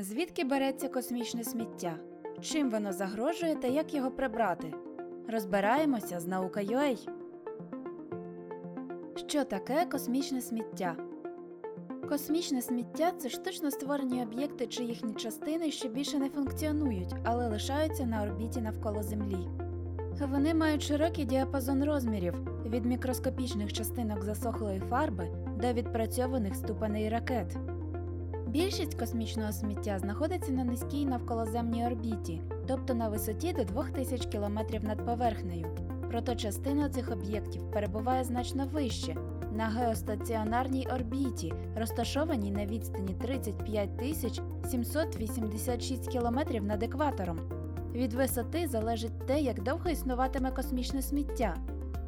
[0.00, 1.98] Звідки береться космічне сміття?
[2.40, 4.74] Чим воно загрожує та як його прибрати?
[5.28, 7.08] Розбираємося з наука.ua.
[9.16, 10.96] Що таке космічне сміття?
[12.08, 18.06] Космічне сміття це штучно створені об'єкти чи їхні частини, що більше не функціонують, але лишаються
[18.06, 19.48] на орбіті навколо Землі.
[20.20, 22.34] Вони мають широкий діапазон розмірів
[22.66, 25.28] від мікроскопічних частинок засохлої фарби
[25.60, 27.56] до відпрацьованих ступеней ракет.
[28.56, 35.06] Більшість космічного сміття знаходиться на низькій навколоземній орбіті, тобто на висоті до 2000 км над
[35.06, 35.66] поверхнею.
[36.10, 39.16] Проте частина цих об'єктів перебуває значно вище
[39.52, 47.38] на геостаціонарній орбіті, розташованій на відстані 35 тисяч 786 км над екватором.
[47.94, 51.56] Від висоти залежить те, як довго існуватиме космічне сміття.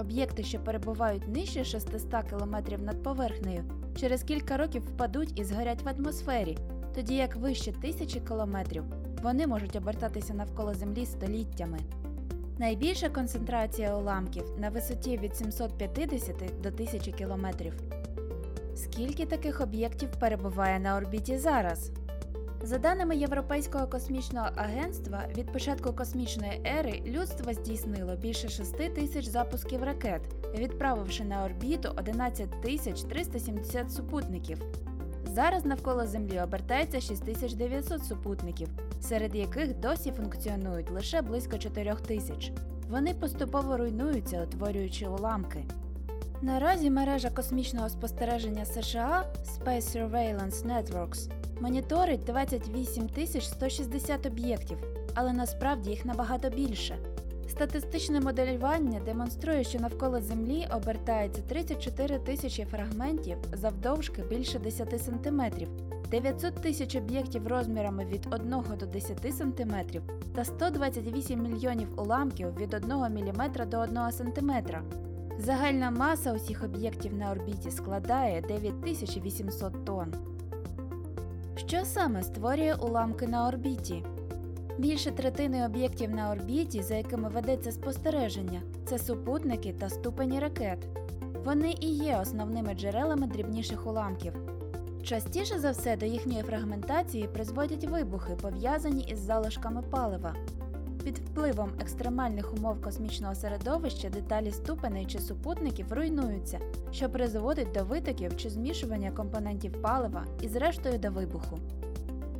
[0.00, 3.64] Об'єкти, що перебувають нижче 600 км над поверхнею,
[3.96, 6.58] через кілька років впадуть і згорять в атмосфері,
[6.94, 8.84] тоді як вище тисячі кілометрів
[9.22, 11.78] вони можуть обертатися навколо Землі століттями.
[12.58, 17.74] Найбільша концентрація уламків на висоті від 750 до 1000 кілометрів.
[18.74, 21.90] Скільки таких об'єктів перебуває на орбіті зараз?
[22.62, 29.82] За даними Європейського космічного агентства, від початку космічної ери людство здійснило більше 6 тисяч запусків
[29.82, 30.20] ракет,
[30.54, 34.62] відправивши на орбіту 11 тисяч 370 супутників.
[35.24, 38.68] Зараз навколо Землі обертається 6900 супутників,
[39.00, 42.52] серед яких досі функціонують лише близько 4 тисяч.
[42.90, 45.64] Вони поступово руйнуються, утворюючи уламки.
[46.42, 54.78] Наразі мережа космічного спостереження США Space Surveillance Networks моніторить 28 тисяч 160 об'єктів,
[55.14, 56.98] але насправді їх набагато більше.
[57.48, 65.42] Статистичне моделювання демонструє, що навколо Землі обертається 34 тисячі фрагментів завдовжки більше 10 см,
[66.10, 69.74] 900 тисяч об'єктів розмірами від 1 до 10 см
[70.34, 74.52] та 128 мільйонів уламків від 1 мм до 1 см.
[75.40, 80.14] Загальна маса усіх об'єктів на орбіті складає 9800 тонн.
[81.56, 84.04] Що саме створює уламки на орбіті?
[84.78, 90.88] Більше третини об'єктів на орбіті, за якими ведеться спостереження, це супутники та ступені ракет.
[91.44, 94.32] Вони і є основними джерелами дрібніших уламків.
[95.02, 100.34] Частіше за все до їхньої фрагментації призводять вибухи, пов'язані із залишками палива.
[101.04, 106.58] Під впливом екстремальних умов космічного середовища деталі ступеней чи супутників руйнуються,
[106.92, 111.58] що призводить до витоків чи змішування компонентів палива і зрештою до вибуху.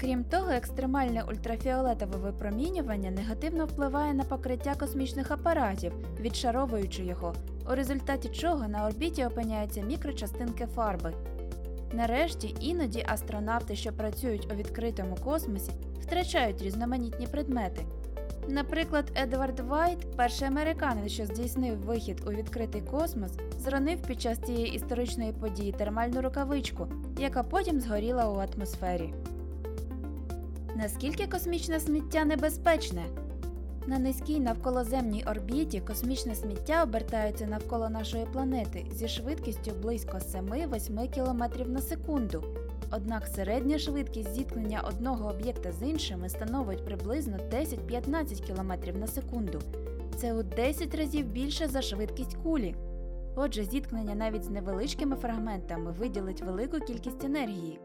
[0.00, 7.34] Крім того, екстремальне ультрафіолетове випромінювання негативно впливає на покриття космічних апаратів, відшаровуючи його,
[7.70, 11.12] у результаті чого на орбіті опиняються мікрочастинки фарби.
[11.92, 17.82] Нарешті іноді астронавти, що працюють у відкритому космосі, втрачають різноманітні предмети.
[18.48, 24.74] Наприклад, Едвард Вайт, перший американець, що здійснив вихід у відкритий космос, зронив під час цієї
[24.74, 26.86] історичної події термальну рукавичку,
[27.18, 29.14] яка потім згоріла у атмосфері.
[30.76, 33.04] Наскільки космічне сміття небезпечне?
[33.86, 41.72] На низькій навколоземній орбіті космічне сміття обертається навколо нашої планети зі швидкістю близько 7-8 км
[41.72, 42.44] на секунду.
[42.90, 49.60] Однак середня швидкість зіткнення одного об'єкта з іншими становить приблизно 10-15 км на секунду.
[50.16, 52.74] Це у 10 разів більше за швидкість кулі.
[53.36, 57.80] Отже, зіткнення навіть з невеличкими фрагментами виділить велику кількість енергії.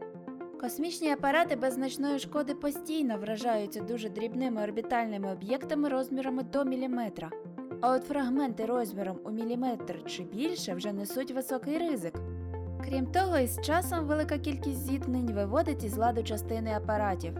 [0.60, 7.30] Космічні апарати без значної шкоди постійно вражаються дуже дрібними орбітальними об'єктами розмірами до міліметра.
[7.80, 12.14] А от фрагменти розміром у міліметр чи більше вже несуть високий ризик.
[12.84, 17.32] Крім того, із часом велика кількість зіткнень виводить із ладу частини апаратів.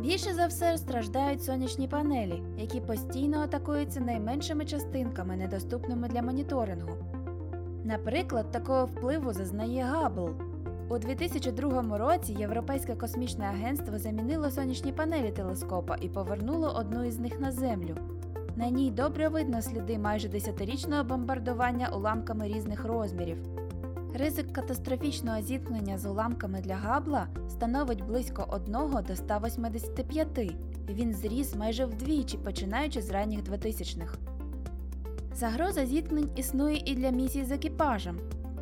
[0.00, 6.96] Більше за все страждають сонячні панелі, які постійно атакуються найменшими частинками, недоступними для моніторингу.
[7.84, 10.30] Наприклад, такого впливу зазнає Габл.
[10.88, 17.40] У 2002 році Європейське космічне агентство замінило сонячні панелі телескопа і повернуло одну із них
[17.40, 17.96] на Землю.
[18.56, 23.63] На ній добре видно сліди майже десятирічного бомбардування уламками різних розмірів.
[24.18, 28.76] Ризик катастрофічного зіткнення з уламками для Габла становить близько 1
[29.08, 30.56] до 185.
[30.88, 34.18] Він зріс майже вдвічі, починаючи з ранніх 2000-х.
[35.34, 38.20] Загроза зіткнень існує і для місій з екіпажем.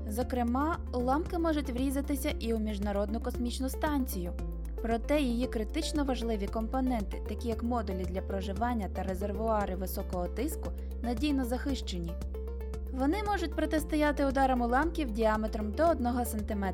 [0.09, 4.33] Зокрема, уламки можуть врізатися і у міжнародну космічну станцію.
[4.83, 10.71] Проте її критично важливі компоненти, такі як модулі для проживання та резервуари високого тиску,
[11.03, 12.13] надійно захищені.
[12.93, 16.65] Вони можуть протистояти ударам уламків діаметром до 1 см.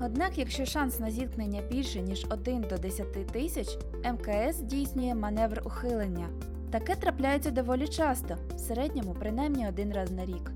[0.00, 3.78] Однак, якщо шанс на зіткнення більше, ніж 1 до 10 тисяч,
[4.12, 6.28] МКС здійснює маневр ухилення.
[6.70, 10.50] Таке трапляється доволі часто, в середньому принаймні один раз на рік.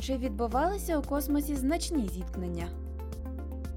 [0.00, 2.66] Чи відбувалися у космосі значні зіткнення?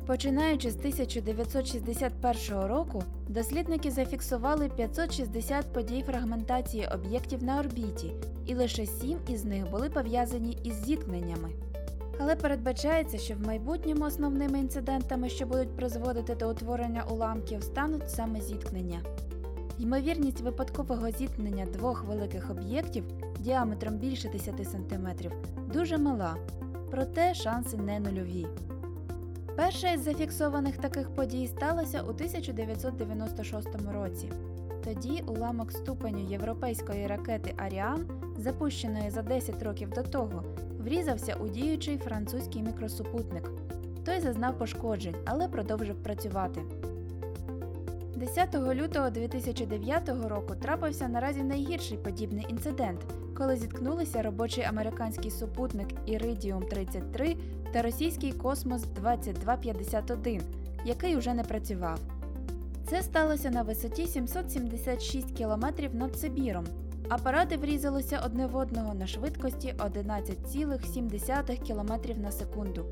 [0.09, 8.13] Починаючи з 1961 року, дослідники зафіксували 560 подій фрагментації об'єктів на орбіті,
[8.45, 11.50] і лише 7 із них були пов'язані із зіткненнями.
[12.19, 18.41] Але передбачається, що в майбутньому основними інцидентами, що будуть призводити до утворення уламків, стануть саме
[18.41, 19.00] зіткнення.
[19.79, 23.03] Ймовірність випадкового зіткнення двох великих об'єктів
[23.39, 25.07] діаметром більше 10 см
[25.73, 26.35] дуже мала,
[26.91, 28.47] проте шанси не нульові.
[29.59, 34.31] Перша із зафіксованих таких подій сталася у 1996 році.
[34.83, 38.06] Тоді уламок ступеню європейської ракети Аріан,
[38.38, 40.44] запущеної за 10 років до того,
[40.79, 43.51] врізався у діючий французький мікросупутник.
[44.06, 46.61] Той зазнав пошкоджень, але продовжив працювати.
[48.15, 53.00] 10 лютого 2009 року трапився наразі найгірший подібний інцидент,
[53.38, 57.35] коли зіткнулися робочий американський супутник Iridium 33
[57.71, 60.42] та російський космос 2251,
[60.86, 62.00] який уже не працював.
[62.88, 66.66] Це сталося на висоті 776 км над Сибіром.
[67.10, 72.86] Апарати врізалися одне в одного на швидкості 11,7 км на секунду.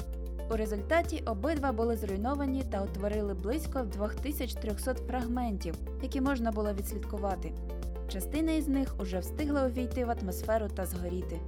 [0.51, 7.51] У результаті обидва були зруйновані та утворили близько 2300 фрагментів, які можна було відслідкувати.
[8.07, 11.39] Частина із них уже встигла увійти в атмосферу та згоріти.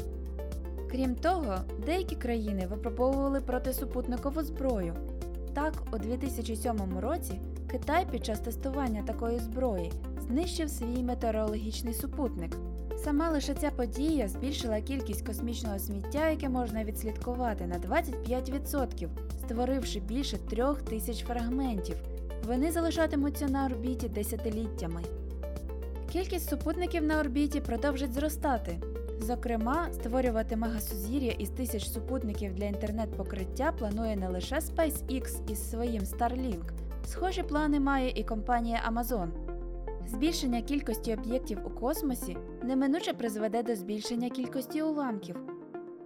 [0.91, 1.55] Крім того,
[1.85, 4.93] деякі країни випробовували протисупутникову зброю.
[5.53, 7.41] Так, у 2007 році
[7.71, 12.55] Китай під час тестування такої зброї знищив свій метеорологічний супутник.
[13.03, 19.07] Сама лише ця подія збільшила кількість космічного сміття, яке можна відслідкувати на 25%,
[19.39, 21.95] створивши більше трьох тисяч фрагментів.
[22.47, 25.01] Вони залишатимуться на орбіті десятиліттями.
[26.11, 28.79] Кількість супутників на орбіті продовжить зростати.
[29.19, 36.63] Зокрема, створювати мегасузір'я із тисяч супутників для інтернет-покриття планує не лише SpaceX із своїм Starlink,
[37.05, 39.27] схожі плани має і компанія Amazon.
[40.07, 45.35] Збільшення кількості об'єктів у космосі неминуче призведе до збільшення кількості уламків.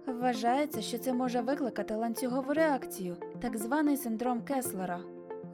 [0.06, 5.00] Вважається, що це може викликати ланцюгову реакцію, так званий синдром Кеслера.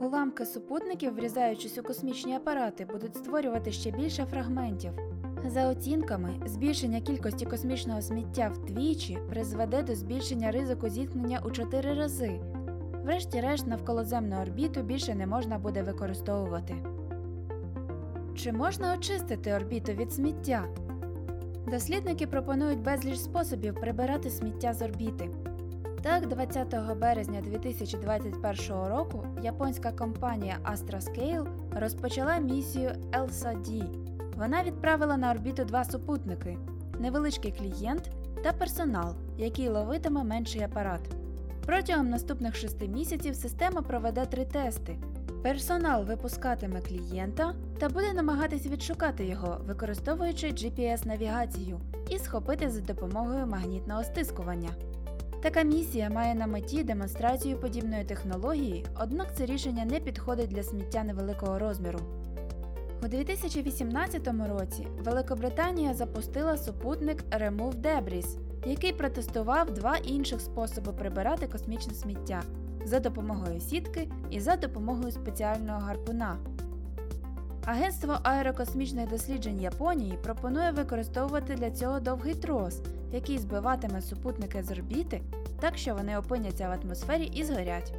[0.01, 4.93] Уламки супутників, врізаючись у космічні апарати, будуть створювати ще більше фрагментів.
[5.45, 12.41] За оцінками, збільшення кількості космічного сміття вдвічі призведе до збільшення ризику зіткнення у 4 рази.
[13.05, 16.75] Врешті-решт, навколоземну орбіту більше не можна буде використовувати.
[18.35, 20.65] Чи можна очистити орбіту від сміття?
[21.71, 25.31] Дослідники пропонують безліч способів прибирати сміття з орбіти.
[26.03, 31.47] Так, 20 березня 2021 року японська компанія Astroscale
[31.77, 34.10] розпочала місію ELSA-D.
[34.41, 36.59] Вона відправила на орбіту два супутники
[36.99, 38.11] невеличкий клієнт
[38.45, 41.01] та персонал, який ловитиме менший апарат.
[41.67, 44.97] Протягом наступних шести місяців система проведе три тести.
[45.43, 51.79] Персонал випускатиме клієнта та буде намагатись відшукати його, використовуючи GPS-навігацію
[52.11, 54.71] і схопити за допомогою магнітного стискування.
[55.43, 61.05] Така місія має на меті демонстрацію подібної технології, однак це рішення не підходить для сміття
[61.05, 62.01] невеликого розміру.
[63.03, 71.95] У 2018 році Великобританія запустила супутник Remove Debris, який протестував два інших способи прибирати космічне
[71.95, 72.43] сміття
[72.85, 76.37] за допомогою сітки і за допомогою спеціального гарпуна.
[77.65, 82.81] Агентство аерокосмічних досліджень Японії пропонує використовувати для цього довгий трос,
[83.13, 85.21] який збиватиме супутники з орбіти,
[85.61, 87.93] так що вони опиняться в атмосфері і згорять.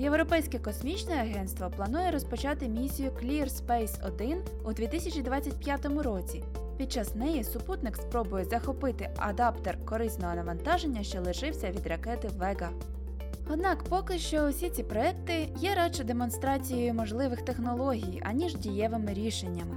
[0.00, 6.42] Європейське космічне агентство планує розпочати місію Clear Space 1 у 2025 році.
[6.76, 12.68] Під час неї супутник спробує захопити адаптер корисного навантаження, що лишився від ракети Vega.
[13.52, 19.76] Однак поки що усі ці проекти є радше демонстрацією можливих технологій, аніж дієвими рішеннями.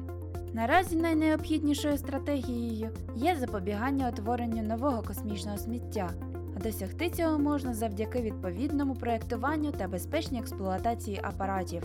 [0.54, 6.10] Наразі найнеобхіднішою стратегією є запобігання утворенню нового космічного сміття,
[6.62, 11.84] досягти цього можна завдяки відповідному проєктуванню та безпечній експлуатації апаратів.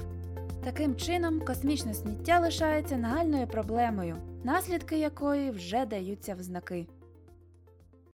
[0.65, 6.87] Таким чином, космічне сміття лишається нагальною проблемою, наслідки якої вже даються в знаки.